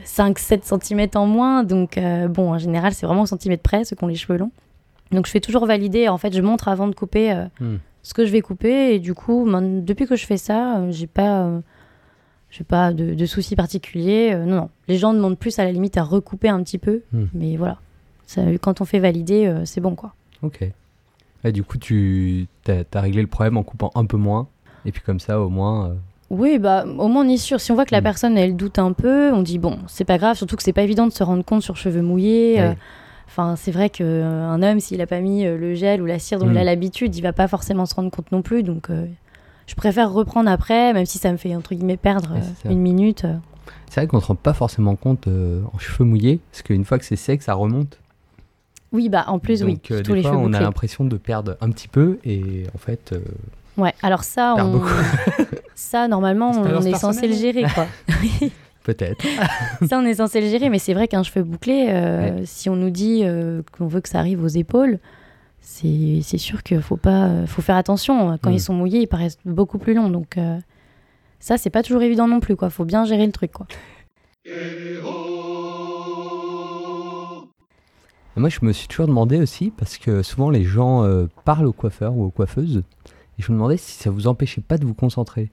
[0.06, 1.64] 5-7 cm en moins.
[1.64, 4.38] Donc, euh, bon, en général, c'est vraiment au centimètre près, ceux qui ont les cheveux
[4.38, 4.52] longs.
[5.12, 6.08] Donc, je fais toujours valider.
[6.08, 7.78] En fait, je montre avant de couper euh, Hmm.
[8.04, 8.94] ce que je vais couper.
[8.96, 11.60] Et du coup, man- depuis que je fais ça, euh, j'ai pas, euh,
[12.68, 14.32] pas de, de soucis particuliers.
[14.34, 14.70] Euh, non, non.
[14.88, 17.02] Les gens demandent plus à la limite à recouper un petit peu.
[17.14, 17.26] Hmm.
[17.34, 17.78] Mais voilà.
[18.28, 20.14] Ça, quand on fait valider, euh, c'est bon, quoi.
[20.44, 20.70] Ok.
[21.44, 24.48] Et du coup, tu as, réglé le problème en coupant un peu moins.
[24.86, 25.90] Et puis comme ça, au moins.
[25.90, 25.94] euh,
[26.30, 27.60] Oui, bah, au moins on est sûr.
[27.60, 28.04] Si on voit que la Mm.
[28.04, 30.84] personne, elle doute un peu, on dit, bon, c'est pas grave, surtout que c'est pas
[30.84, 32.62] évident de se rendre compte sur cheveux mouillés.
[32.62, 32.74] euh.
[33.28, 36.40] Enfin, c'est vrai qu'un homme, s'il a pas mis euh, le gel ou la cire
[36.40, 36.52] dont Mm.
[36.52, 38.64] il a l'habitude, il va pas forcément se rendre compte non plus.
[38.64, 39.06] Donc, euh,
[39.68, 43.26] je préfère reprendre après, même si ça me fait, entre guillemets, perdre euh, une minute.
[43.26, 43.36] euh.
[43.90, 46.86] C'est vrai qu'on ne se rend pas forcément compte euh, en cheveux mouillés, parce qu'une
[46.86, 47.98] fois que c'est sec, ça remonte.
[48.92, 51.06] Oui, bah, en plus, oui, Donc, euh, surtout des les fois, cheveux on a l'impression
[51.06, 53.20] de perdre un petit peu, et en fait, euh,
[53.78, 54.82] Ouais, alors ça, on...
[55.76, 57.34] ça normalement, on est censé le personnelle.
[57.34, 57.86] gérer, quoi.
[58.84, 59.24] peut-être.
[59.88, 62.76] ça, on est censé le gérer, mais c'est vrai qu'un cheveu bouclé, euh, si on
[62.76, 65.00] nous dit euh, qu'on veut que ça arrive aux épaules,
[65.62, 68.38] c'est sûr qu'il faut pas, faut faire attention.
[68.42, 68.54] Quand Mm.
[68.54, 70.58] ils sont mouillés, ils paraissent beaucoup plus longs, donc euh,
[71.40, 72.70] ça, c'est pas toujours évident non plus, quoi.
[72.70, 73.68] Faut bien gérer le truc, quoi.
[78.36, 81.74] Moi, je me suis toujours demandé aussi, parce que souvent les gens euh, parlent aux
[81.74, 82.84] coiffeurs ou aux coiffeuses,
[83.40, 85.50] et je me demandais si ça vous empêchait pas de vous concentrer.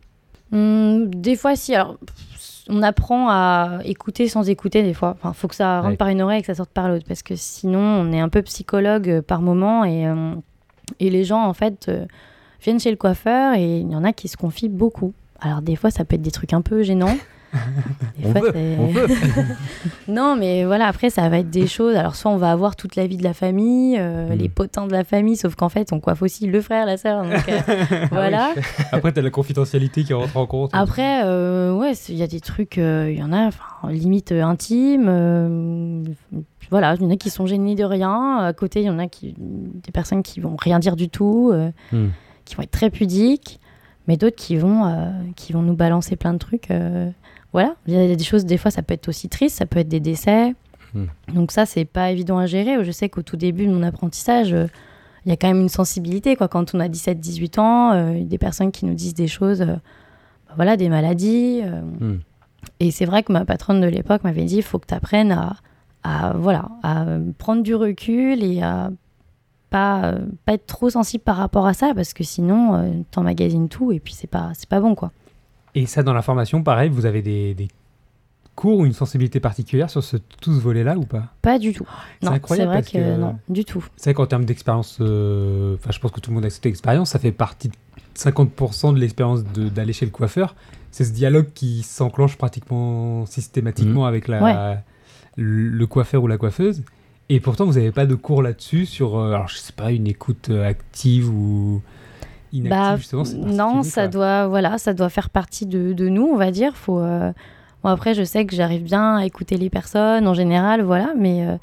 [0.52, 1.74] Hum, des fois, si.
[1.74, 1.98] Alors,
[2.68, 5.16] on apprend à écouter sans écouter des fois.
[5.18, 5.96] Enfin, faut que ça rentre Ouais.
[5.96, 8.28] par une oreille et que ça sorte par l'autre, parce que sinon, on est un
[8.28, 10.34] peu psychologue euh, par moment et euh,
[11.00, 12.06] et les gens en fait euh,
[12.62, 15.14] viennent chez le coiffeur et il y en a qui se confient beaucoup.
[15.40, 17.16] Alors des fois, ça peut être des trucs un peu gênants.
[18.24, 19.06] On fois, veut, c'est- on veut.
[20.08, 21.96] non, mais voilà, après, ça va être des choses.
[21.96, 24.38] Alors, soit on va avoir toute la vie de la famille, euh, Mm.
[24.38, 27.22] les potins de la famille, sauf qu'en fait, on coiffe aussi le frère, la sœur.
[27.22, 27.58] Donc, euh,
[28.10, 28.50] voilà.
[28.92, 30.70] Après, t'as la confidentialité qui rentre en compte.
[30.72, 34.32] Après, euh, ouais, il y a des trucs, euh, il y en a, enfin, limite
[34.32, 35.06] euh, intimes.
[35.08, 36.02] euh,
[36.70, 38.38] voilà, il y en a qui sont gênés de rien.
[38.38, 41.50] À côté, il y en a qui, des personnes qui vont rien dire du tout,
[41.52, 42.08] euh, Hmm.
[42.44, 43.60] qui vont être très pudiques,
[44.08, 46.70] mais d'autres qui vont, euh, qui vont nous balancer plein de trucs.
[46.70, 47.08] euh,
[47.52, 49.78] voilà, il y a des choses, des fois, ça peut être aussi triste, ça peut
[49.78, 50.54] être des décès.
[50.94, 51.06] Hmm.
[51.34, 52.82] Donc ça, c'est pas évident à gérer.
[52.84, 54.66] Je sais qu'au tout début de mon apprentissage, euh,
[55.24, 56.36] il y a quand même une sensibilité.
[56.36, 56.48] Quoi.
[56.48, 59.76] Quand on a 17-18 ans, euh, des personnes qui nous disent des choses, euh,
[60.48, 61.60] bah voilà, des maladies.
[61.64, 62.18] euh, Hmm.
[62.80, 65.32] et c'est vrai que ma patronne de l'époque m'avait dit, il faut que tu apprennes
[65.32, 65.56] à,
[66.02, 67.04] à, voilà, à
[67.38, 68.90] prendre du recul et à
[69.70, 73.98] pas, pas être trop sensible par rapport à ça, parce que sinon, t'emmagasines tout et
[73.98, 75.10] puis c'est pas, c'est pas bon, quoi.
[75.76, 77.68] Et ça, dans la formation, pareil, vous avez des, des
[78.54, 81.24] cours ou une sensibilité particulière sur ce, tout ce volet-là ou pas?
[81.42, 81.86] Pas du tout.
[82.20, 83.84] C'est Non, c'est incroyable vrai parce que, que- non, du tout.
[83.96, 86.66] C'est vrai qu'en termes d'expérience, euh, enfin, je pense que tout le monde a cette
[86.66, 87.74] expérience, ça fait partie de
[88.14, 90.56] 50% de l'expérience de- d'aller chez le coiffeur.
[90.90, 94.78] C'est ce dialogue qui s'enclenche pratiquement systématiquement avec la, Ouais.
[95.36, 96.82] le, le coiffeur ou la coiffeuse.
[97.28, 100.06] Et pourtant, vous n'avez pas de cours là-dessus sur, euh, alors je sais pas, une
[100.06, 101.82] écoute euh, active ou
[102.52, 103.24] Bah, justement.
[103.36, 104.08] non, ça quoi.
[104.08, 106.74] doit, voilà, ça doit faire partie de, de nous, on va dire.
[106.76, 107.32] Faut, euh,
[107.82, 111.46] bon, après, je sais que j'arrive bien à écouter les personnes en général, voilà, mais
[111.46, 111.56] euh,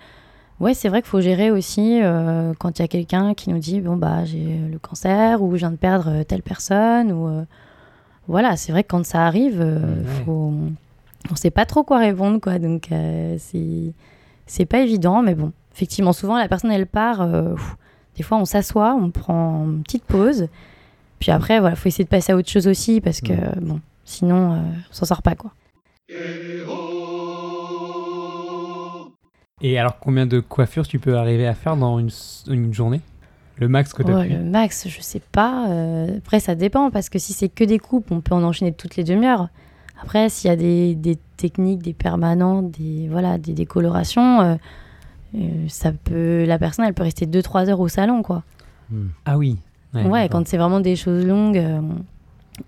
[0.60, 3.60] ouais, c'est vrai qu'il faut gérer aussi euh, quand il y a quelqu'un qui nous
[3.60, 7.30] dit bon bah j'ai le cancer ou je viens de perdre telle personne ou
[8.28, 10.24] voilà, c'est vrai que quand ça arrive, Ouais.
[10.26, 10.54] faut,
[11.32, 12.90] on sait pas trop quoi répondre quoi, donc
[13.38, 13.94] c'est
[14.46, 17.26] c'est pas évident, mais bon, effectivement, souvent la personne elle part.
[18.18, 20.48] des fois, on s'assoit, on prend une petite pause.
[21.24, 23.32] Puis après, voilà, faut essayer de passer à autre chose aussi parce que,
[23.62, 25.54] bon, sinon, euh, on s'en sort pas, quoi.
[29.62, 33.00] Et alors, combien de coiffures tu peux arriver à faire dans une, journée?
[33.56, 35.70] Le max que tu as Ouais, le max, je sais pas.
[35.70, 38.74] euh, après, ça dépend parce que si c'est que des coupes, on peut en enchaîner
[38.74, 39.48] toutes les demi-heures.
[40.02, 44.56] Après, s'il y a des, des techniques, des permanentes, des, voilà, des décolorations, euh,
[45.36, 48.44] euh, ça peut, la personne, elle peut rester 2-3 heures au salon, quoi.
[48.90, 49.08] Hmm.
[49.24, 49.58] Ah oui.
[49.94, 51.58] Ouais, quand c'est vraiment des choses longues.
[51.58, 51.82] euh,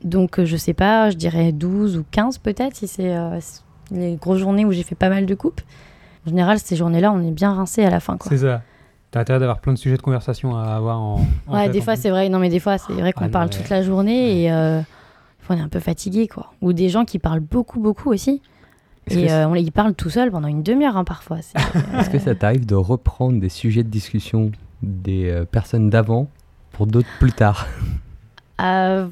[0.03, 3.39] donc, euh, je sais pas, je dirais 12 ou 15 peut-être, si c'est euh,
[3.91, 5.61] les grosses journées où j'ai fait pas mal de coupes.
[6.25, 8.29] En général, ces journées-là, on est bien rincé à la fin, quoi.
[8.29, 8.61] C'est ça.
[9.11, 11.21] T'as intérêt d'avoir plein de sujets de conversation à avoir en.
[11.47, 12.29] en Ouais, tête, des fois, c'est vrai.
[12.29, 13.51] Non, mais des fois, c'est vrai qu'on Ah non, parle ouais.
[13.55, 14.85] toute la journée et euh, des
[15.45, 16.51] fois, on est un peu fatigué, quoi.
[16.61, 18.41] Ou des gens qui parlent beaucoup, beaucoup aussi.
[19.07, 21.38] Et euh, on les ils parlent tout seul pendant une demi-heure, hein, parfois.
[21.99, 26.27] Est-ce que ça t'arrive de reprendre des sujets de discussion des euh, personnes d'avant
[26.75, 27.67] pour d'autres plus tard
[28.61, 29.05] Euh,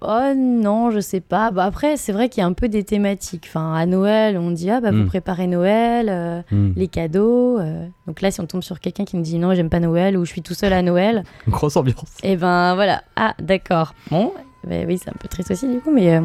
[0.00, 1.50] oh non, je sais pas.
[1.50, 3.44] Bah, après, c'est vrai qu'il y a un peu des thématiques.
[3.48, 5.08] Enfin, à Noël, on dit ah bah vous Mm.
[5.08, 6.72] préparez Noël, euh, Hmm.
[6.74, 7.58] les cadeaux.
[7.58, 7.86] euh.
[8.06, 10.24] Donc là, si on tombe sur quelqu'un qui me dit non, j'aime pas Noël ou
[10.24, 12.16] je suis tout seul à Noël, Grosse ambiance.
[12.22, 13.02] et ben voilà.
[13.14, 13.92] Ah d'accord.
[14.10, 14.32] Bon,
[14.66, 16.18] ben oui, c'est un peu triste aussi du coup, mais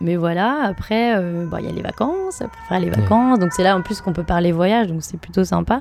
[0.00, 0.60] mais voilà.
[0.62, 2.40] Après, euh, bon, il y a les vacances.
[2.40, 5.42] Après les vacances, donc c'est là en plus qu'on peut parler voyage, donc c'est plutôt
[5.42, 5.80] sympa.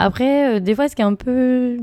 [0.00, 1.76] Après, euh, des fois, ce qui est un peu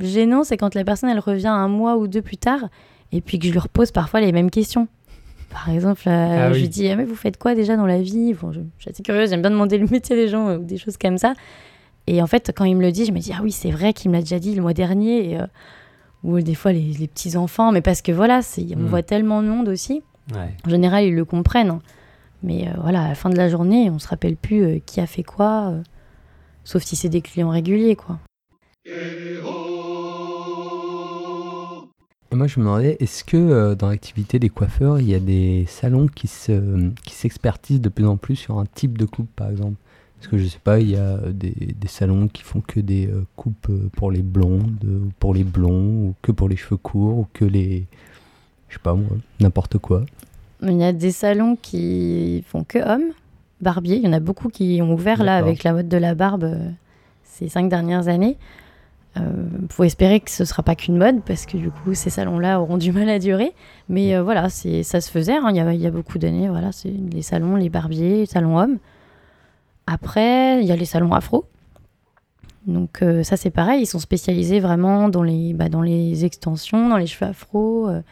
[0.00, 2.68] gênant, c'est quand la personne elle revient un mois ou deux plus tard
[3.12, 4.88] et puis que je lui repose parfois les mêmes questions.
[5.50, 8.00] Par exemple, euh, Ah je lui dis ah, mais vous faites quoi déjà dans la
[8.02, 8.34] vie?
[8.34, 10.64] Bon, je, je suis assez curieuse, j'aime bien demander le métier des gens euh, ou
[10.64, 11.34] des choses comme ça.
[12.06, 13.92] Et en fait, quand il me le dit, je me dis ah oui, c'est vrai
[13.92, 15.32] qu'il me l'a déjà dit le mois dernier.
[15.32, 15.38] Et,
[16.24, 18.86] ou des fois les, les petits enfants, mais parce que voilà, on Mm.
[18.86, 20.02] voit tellement de monde aussi.
[20.34, 20.54] Ouais.
[20.66, 21.70] En général, ils le comprennent.
[21.70, 21.80] hein.
[22.42, 25.22] Mais voilà, à la fin de la journée, on se rappelle plus qui a fait
[25.22, 25.72] quoi,
[26.66, 28.18] sauf si c'est des clients réguliers, quoi.
[32.32, 35.20] Et moi, je me demandais, est-ce que euh, dans l'activité des coiffeurs, il y a
[35.20, 39.30] des salons qui se, qui s'expertisent de plus en plus sur un type de coupe,
[39.36, 39.76] par exemple?
[40.16, 42.80] Parce que je sais pas, il y a euh, des, des salons qui font que
[42.80, 46.78] des euh, coupes pour les blondes, ou pour les blonds, ou que pour les cheveux
[46.78, 47.86] courts, ou que les.
[48.68, 50.04] Je sais pas moi, n'importe quoi.
[50.62, 53.12] Il y a des salons qui font que hommes,
[53.60, 53.96] barbiers.
[53.96, 56.44] Il y en a beaucoup qui ont ouvert là avec la mode de la barbe
[56.44, 56.70] euh,
[57.24, 58.36] ces cinq dernières années.
[59.18, 62.10] Il faut espérer que ce ne sera pas qu'une mode parce que du coup ces
[62.10, 63.52] salons-là auront du mal à durer.
[63.88, 65.32] Mais euh, voilà, c'est ça se faisait.
[65.38, 65.46] hein.
[65.48, 68.26] Il y, a, il y a beaucoup d'années, voilà, c'est les salons, les barbiers, les
[68.26, 68.76] salons hommes.
[69.86, 71.46] Après, il y a les salons afro.
[72.66, 76.88] Donc euh, ça c'est pareil, ils sont spécialisés vraiment dans les, bah, dans les extensions,
[76.90, 78.02] dans les cheveux afro, euh,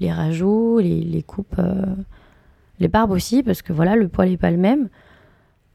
[0.00, 1.84] les rajouts, les, les coupes, euh,
[2.80, 4.88] les barbes aussi, parce que voilà, le poil n'est pas le même.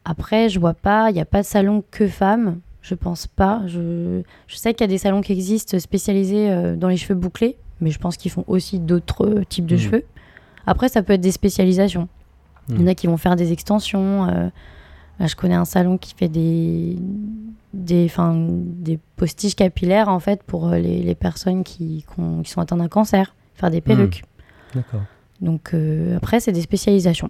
[0.05, 3.61] Après, je vois pas, il n'y a pas de salon que femmes, je pense pas.
[3.67, 7.15] Je, je sais qu'il y a des salons qui existent spécialisés euh, dans les cheveux
[7.19, 9.81] bouclés, mais je pense qu'ils font aussi d'autres euh, types de Mhm.
[9.81, 10.05] cheveux.
[10.65, 12.07] Après, ça peut être des spécialisations.
[12.69, 12.87] Il y en Mhm.
[12.89, 14.25] a qui vont faire des extensions.
[14.29, 14.49] euh,
[15.19, 16.95] là, je connais un salon qui fait des,
[17.73, 22.49] des, 'fin, des postiches capillaires en fait pour les, les personnes qui, qui ont- qui
[22.51, 24.23] sont atteintes d'un cancer, faire des perruques.
[24.73, 25.01] D'accord.
[25.41, 27.29] Donc euh, après, c'est des spécialisations.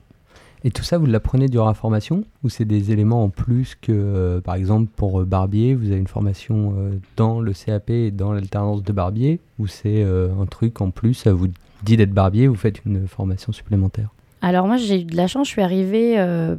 [0.64, 3.92] Et tout ça, vous l'apprenez durant la formation Ou c'est des éléments en plus que,
[3.92, 8.12] euh, par exemple, pour euh, barbier, vous avez une formation euh, dans le CAP et
[8.12, 11.48] dans l'alternance de barbier Ou c'est euh, un truc en plus, ça vous
[11.84, 14.10] dit d'être barbier, vous faites une formation supplémentaire?
[14.42, 16.16] Alors moi, j'ai eu de la chance, je suis arrivée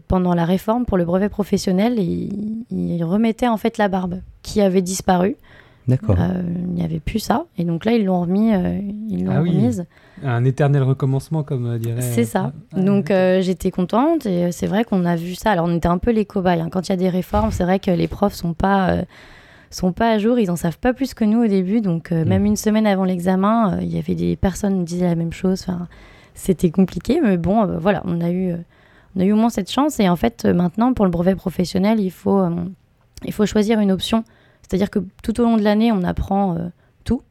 [0.06, 2.28] pendant la réforme pour le brevet professionnel et
[2.70, 5.36] ils remettaient en fait la barbe qui avait disparu.
[5.90, 6.16] D'accord.
[6.18, 7.44] Euh, il n'y avait plus ça.
[7.59, 9.50] Et donc là, ils l'ont remis, euh, ils l'ont Ah oui.
[9.50, 9.85] remise.
[10.24, 12.00] Un éternel recommencement, comme euh, dirait.
[12.03, 12.53] C'est ça.
[12.74, 15.50] Ah, Donc euh, j'étais contente et c'est vrai qu'on a vu ça.
[15.53, 16.61] Alors on était un peu les cobayes.
[16.61, 16.68] hein.
[16.70, 19.03] Quand il y a des réformes, c'est vrai que les profs sont pas euh,
[19.70, 20.38] sont pas à jour.
[20.38, 21.81] Ils en savent pas plus que nous au début.
[21.81, 22.29] Donc euh, Mm.
[22.29, 25.14] même une semaine avant l'examen, euh, il y avait des personnes qui me disaient la
[25.14, 25.62] même chose.
[25.66, 25.87] Enfin,
[26.35, 28.57] c'était compliqué, mais bon, euh, voilà, on a eu euh,
[29.16, 29.98] on a eu au moins cette chance.
[30.00, 32.50] Et en fait, euh, maintenant pour le brevet professionnel, il faut euh,
[33.24, 34.22] il faut choisir une option.
[34.70, 36.68] C'est-à-dire que tout au long de l'année, on apprend euh,
[37.02, 37.22] tout.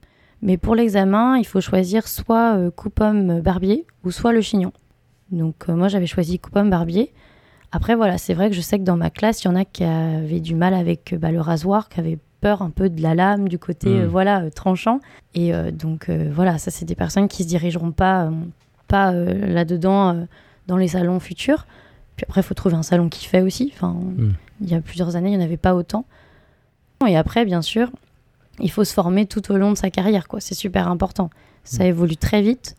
[0.42, 4.74] Mais pour l'examen, il faut choisir soit euh, coupe-homme barbier ou soit le chignon.
[5.32, 7.14] Donc euh, moi j'avais choisi coupe-homme barbier.
[7.72, 9.64] Après voilà, c'est vrai que je sais que dans ma classe, il y en a
[9.64, 13.02] qui avaient du mal avec euh, bah, le rasoir, qui avaient peur un peu de
[13.02, 14.02] la lame, du côté Mm.
[14.02, 15.00] euh, voilà tranchant.
[15.34, 18.30] Et donc voilà, ça c'est des personnes qui se dirigeront pas,
[18.90, 20.26] pas là-dedans
[20.68, 21.66] dans les salons futurs.
[22.18, 23.72] Puis après, il faut trouver un salon qui fait aussi.
[23.74, 24.32] Enfin, Mm.
[24.62, 26.04] il y a plusieurs années, il n'y en avait pas autant.
[27.08, 27.90] Et après, bien sûr,
[28.60, 30.40] il faut se former tout au long de sa carrière, quoi.
[30.42, 31.30] C'est super important.
[31.64, 32.76] Ça évolue très vite,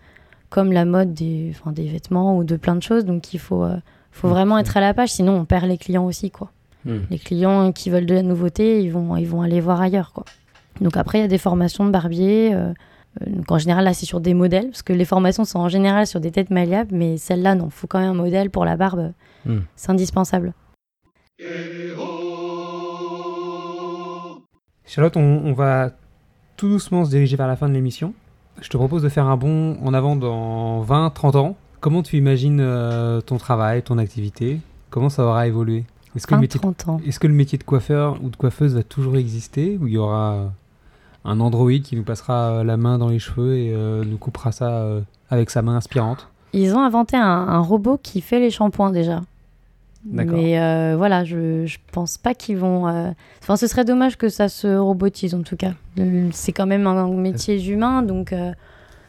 [0.51, 3.05] comme la mode des, enfin, des vêtements ou de plein de choses.
[3.05, 3.77] Donc, il faut, euh,
[4.13, 6.51] faut Mm, vraiment c'est être à la page, sinon on perd les clients aussi, quoi.
[7.11, 10.13] Les clients qui veulent de la nouveauté, ils vont, ils vont aller voir ailleurs.
[10.13, 10.25] Quoi.
[10.81, 12.55] Donc après, il y a des formations de barbier.
[12.55, 12.73] euh,
[13.21, 15.69] euh, donc en général, là, c'est sur des modèles, parce que les formations sont en
[15.69, 18.65] général sur des têtes malléables, mais celle-là, non, il faut quand même un modèle pour
[18.65, 19.13] la barbe.
[19.77, 20.53] C'est indispensable.
[24.91, 25.91] Charlotte, on, on va
[26.57, 28.13] tout doucement se diriger vers la fin de l'émission.
[28.61, 31.57] Je te propose de faire un bond en avant dans 20, 30 ans.
[31.81, 34.59] Comment tu imagines euh, ton travail, ton activité?
[34.91, 35.85] Comment ça aura évolué?
[36.17, 37.01] Est-ce que, le 20, métier de- 30 ans.
[37.07, 39.79] est-ce que le métier de coiffeur ou de coiffeuse va toujours exister?
[39.81, 40.51] Ou il y aura
[41.25, 44.51] un androïde qui nous passera euh, la main dans les cheveux et euh, nous coupera
[44.51, 45.01] ça euh,
[45.31, 49.21] avec sa main inspirante Ils ont inventé un, un robot qui fait les shampoings déjà.
[50.05, 52.89] Mais euh, voilà, je, je pense pas qu'ils vont.
[52.89, 53.11] euh,
[53.43, 55.73] Enfin, ce serait dommage que ça se robotise en tout cas.
[56.33, 58.53] C'est quand même un métier humain, donc euh,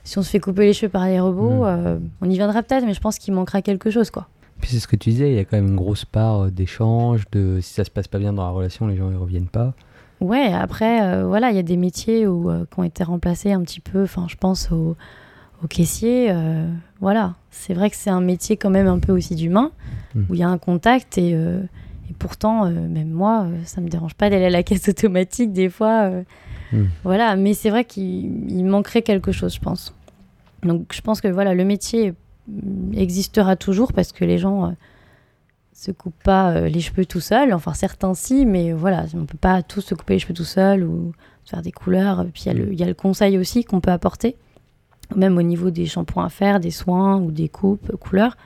[0.04, 1.66] si on se fait couper les cheveux par les robots, Mm.
[1.66, 4.28] euh, on y viendra peut-être, mais je pense qu'il manquera quelque chose quoi.
[4.60, 6.50] Puis c'est ce que tu disais, il y a quand même une grosse part euh,
[6.52, 9.48] d'échange, de si ça se passe pas bien dans la relation, les gens ils reviennent
[9.48, 9.74] pas.
[10.20, 13.54] Ouais, après, euh, voilà, il y a des métiers où, euh, qui ont été remplacés
[13.54, 14.04] un petit peu.
[14.04, 14.96] Enfin, je pense au,
[15.64, 16.28] au caissier.
[16.32, 16.68] euh,
[17.00, 19.72] voilà, c'est vrai que c'est un métier quand même un peu aussi d'humain,
[20.16, 20.24] Mm.
[20.30, 21.62] où il y a un contact et, euh,
[22.10, 25.70] et pourtant, euh, même moi, ça me dérange pas d'aller à la caisse automatique des
[25.70, 26.04] fois.
[26.10, 26.24] euh,
[26.74, 26.86] Mm.
[27.04, 29.94] Voilà, mais c'est vrai qu'il il manquerait quelque chose, je pense.
[30.64, 32.14] Donc, je pense que voilà, le métier
[32.48, 34.74] mm, existera toujours parce que les gens.
[35.74, 37.54] se coupent pas les cheveux tout seuls.
[37.54, 40.84] Enfin, certains si, mais voilà, on peut pas tous se couper les cheveux tout seul
[40.84, 41.12] ou
[41.46, 42.26] faire des couleurs.
[42.34, 44.36] Puis il y, y a le conseil aussi qu'on peut apporter,
[45.16, 48.38] même au niveau des shampoings à faire, des soins ou des coupes, couleurs.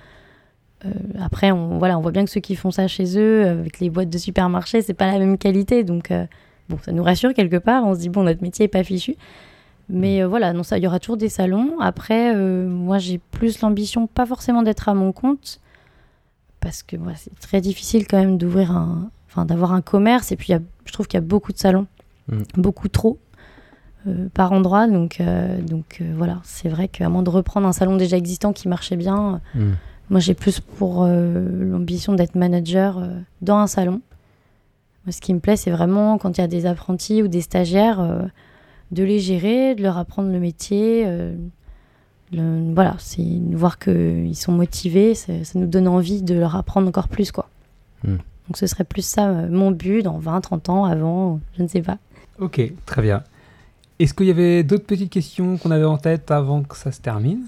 [0.85, 3.79] Euh, après, on, voilà, on voit bien que ceux qui font ça chez eux, avec
[3.79, 5.83] les boîtes de supermarché, c'est pas la même qualité.
[5.83, 6.25] Donc, euh,
[6.69, 7.83] bon, ça nous rassure quelque part.
[7.85, 9.15] On se dit, bon, notre métier est pas fichu.
[9.89, 11.79] Mais euh, voilà, non, ça, il y aura toujours des salons.
[11.79, 15.59] Après, moi, j'ai plus l'ambition, pas forcément d'être à mon compte,
[16.59, 20.31] parce que voilà, c'est très difficile quand même d'ouvrir un, enfin, d'avoir un commerce.
[20.31, 21.87] Et puis, il y a- je trouve qu'il y a beaucoup de salons,
[22.27, 22.41] Mm.
[22.57, 23.19] beaucoup trop
[24.07, 24.87] euh, par endroit.
[24.87, 28.53] Donc, euh, donc euh, voilà, c'est vrai qu'à moins de reprendre un salon déjà existant
[28.53, 29.71] qui marchait bien, Hmm.
[30.09, 33.01] moi, j'ai plus pour l'ambition d'être manager
[33.41, 34.01] dans un salon.
[35.05, 37.41] Moi, ce qui me plaît, c'est vraiment quand il y a des apprentis ou des
[37.41, 38.27] stagiaires,
[38.91, 41.05] de les gérer, de leur apprendre le métier.
[42.31, 46.87] le- voilà, c'est voir qu'ils sont motivés, ça, ça nous donne envie de leur apprendre
[46.87, 47.31] encore plus.
[47.31, 47.47] quoi.
[48.03, 48.15] Mm.
[48.47, 51.81] Donc ce serait plus ça mon but dans 20, 30 ans, avant, je ne sais
[51.81, 51.97] pas.
[52.39, 53.23] Ok, très bien.
[53.99, 56.99] Est-ce qu'il y avait d'autres petites questions qu'on avait en tête avant que ça se
[57.01, 57.43] termine?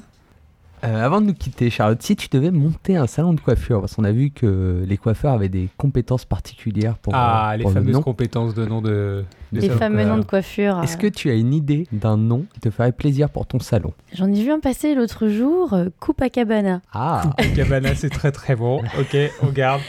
[0.83, 3.95] Euh, avant de nous quitter, Charlotte, si tu devais monter un salon de coiffure, parce
[3.95, 7.71] qu'on a vu que les coiffeurs avaient des compétences particulières pour, Ah, euh, les pour
[7.71, 8.01] le fameuses nom.
[8.03, 9.25] compétences de nom de...
[9.51, 9.79] de Les salon.
[9.79, 10.79] fameux noms de coiffure.
[10.83, 13.59] Est-ce euh, que tu as une idée d'un nom qui te ferait plaisir pour ton
[13.59, 13.91] salon?
[14.13, 16.81] J'en ai vu un passer l'autre jour, Coupe à Cabana.
[16.93, 17.23] Ah,
[17.55, 18.81] Cabana, c'est très très bon.
[18.99, 19.81] Ok, on garde.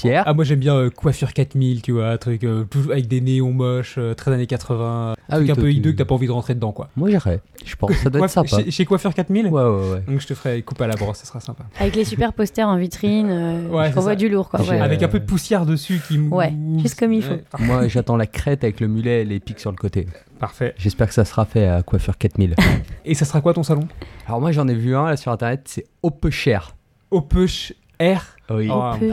[0.00, 3.52] Pierre Ah, moi j'aime bien euh, Coiffure 4000, tu vois, truc euh, avec des néons
[3.52, 5.14] moches, euh, très années 80.
[5.28, 6.72] Ah truc oui, un toi, peu tu- hideux que t'as pas envie de rentrer dedans,
[6.72, 6.88] quoi.
[6.96, 8.58] Moi j'irais, je pense, ça doit être sympa.
[8.62, 10.02] Chez, chez Coiffure 4000 Ouais, ouais, ouais.
[10.08, 11.64] Donc je te ferai coupe à la brosse, ça sera sympa.
[11.78, 14.14] Avec les super posters en vitrine, euh, Ouais, c'est ça.
[14.16, 14.48] du lourd.
[14.48, 14.60] Quoi.
[14.62, 14.80] J'ai- Ouais.
[14.80, 17.34] Avec Euh, un peu de poussière dessus qui mou- Ouais, juste comme il faut.
[17.58, 20.06] Moi j'attends la crête avec le mulet et les pics sur le côté.
[20.38, 20.74] Parfait.
[20.78, 22.54] J'espère que ça sera fait à Coiffure 4000.
[23.04, 23.86] Et ça sera quoi ton salon?
[24.26, 26.74] Alors moi j'en ai vu un là sur internet, c'est au peu cher.
[27.10, 28.36] Opush Air.
[28.50, 28.68] Oui.
[28.72, 29.10] Oh, Peu.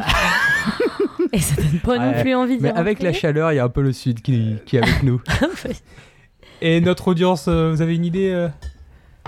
[1.33, 3.63] Et ça donne pas non plus envie de Mais avec la chaleur, il y a
[3.63, 5.21] un peu le sud qui, qui est avec nous.
[6.61, 8.47] Et notre audience, euh, vous avez une idée euh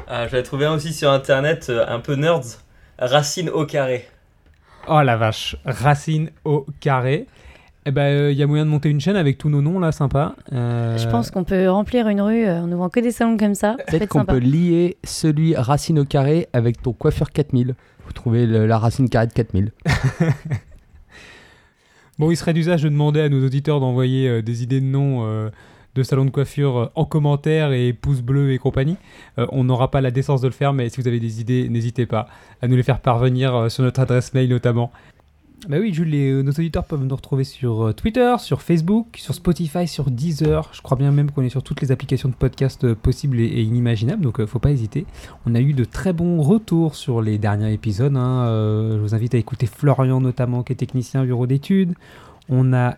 [0.07, 2.41] Ah, je l'ai trouvé un aussi sur internet, euh, un peu nerds.
[2.97, 4.07] Racine au carré.
[4.87, 7.27] Oh la vache, Racine au carré.
[7.85, 9.91] Eh ben, il y a moyen de monter une chaîne avec tous nos noms là,
[9.91, 10.35] sympa.
[10.51, 13.55] Euh, Je pense qu'on peut remplir une rue euh, en ouvrant que des salons comme
[13.55, 13.71] ça.
[13.71, 17.75] Ça peut Peut-être être qu'on peut lier celui racine au carré avec ton coiffure 4000.
[18.05, 19.71] Vous trouvez le- la racine carrée de 4000.
[22.19, 25.25] Bon, il serait d'usage de demander à nos auditeurs d'envoyer euh, des idées de noms
[25.25, 25.49] euh,
[25.95, 28.97] de salons de coiffure euh, en commentaire et pouces bleus et compagnie.
[29.37, 32.05] On n'aura pas la décence de le faire, mais si vous avez des idées, n'hésitez
[32.05, 32.27] pas
[32.61, 34.91] à nous les faire parvenir sur notre adresse mail notamment.
[35.67, 39.07] Bah oui, Jules, les- euh, nos auditeurs peuvent nous retrouver sur euh, Twitter, sur Facebook,
[39.17, 40.69] sur Spotify, sur Deezer.
[40.73, 43.61] Je crois bien même qu'on est sur toutes les applications de podcast euh, possibles et,
[43.61, 45.05] inimaginables, donc faut pas hésiter.
[45.45, 48.15] On a eu de très bons retours sur les derniers épisodes.
[48.15, 48.45] hein.
[48.47, 51.93] Je vous invite à écouter Florian notamment, qui est technicien bureau d'études.
[52.47, 52.97] On a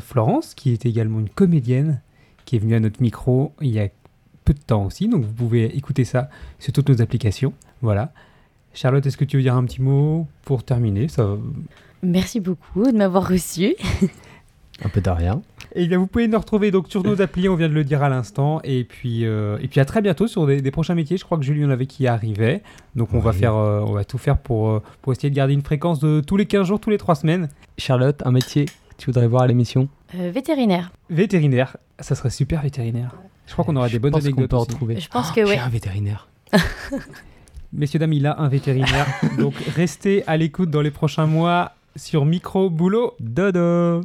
[0.00, 2.00] Florence, qui est également une comédienne,
[2.44, 3.88] qui est venue à notre micro il y a
[4.44, 7.52] peu de temps aussi, donc vous pouvez écouter ça sur toutes nos applications.
[7.82, 8.12] Voilà.
[8.74, 11.36] Charlotte, est-ce que tu veux dire un petit mot pour terminer ça...
[12.02, 13.74] Merci beaucoup de m'avoir reçu.
[14.84, 15.42] Un peu de rien.
[15.74, 18.02] Et bien, vous pouvez nous retrouver donc sur nos applis, on vient de le dire
[18.02, 21.16] à l'instant, et puis euh, et puis à très bientôt sur des, des prochains métiers.
[21.16, 22.62] Je crois que Julie en avait qui arrivait,
[22.96, 23.36] donc on va Oui.
[23.36, 26.20] faire, euh, on va tout faire pour euh, pour essayer de garder une fréquence de
[26.20, 27.48] tous les 15 jours, tous les 3 semaines.
[27.78, 28.66] Charlotte, un métier
[28.98, 29.88] tu voudrais voir à l'émission?
[30.16, 30.92] Euh, vétérinaire.
[31.10, 33.14] Vétérinaire, ça serait super vétérinaire.
[33.46, 35.00] Je crois qu'on aura Je des bonnes pense qu'on anecdotes peut retrouver.
[35.00, 35.58] Je pense Oh, que J'ai ouais.
[35.58, 36.28] un vétérinaire.
[37.72, 39.06] Messieurs, dames, il a un vétérinaire.
[39.38, 44.02] donc restez à l'écoute dans les prochains mois sur Micro Boulot Dodo.